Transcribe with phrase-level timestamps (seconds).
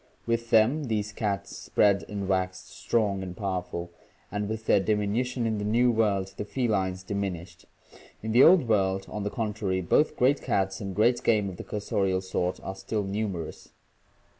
[0.25, 3.91] With them, these cats spread and waxed strong and powerful,
[4.31, 7.65] and with their diminution in the New World the felines diminished.
[8.23, 11.63] In the Old World, on the contrary, both great cats and great game of the
[11.63, 13.73] cursorial sort are still numerous.